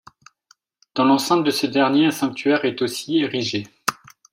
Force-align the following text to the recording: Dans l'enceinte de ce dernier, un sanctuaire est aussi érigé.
Dans 0.95 1.05
l'enceinte 1.05 1.43
de 1.43 1.51
ce 1.51 1.67
dernier, 1.67 2.07
un 2.07 2.11
sanctuaire 2.11 2.65
est 2.65 2.81
aussi 2.81 3.19
érigé. 3.19 3.67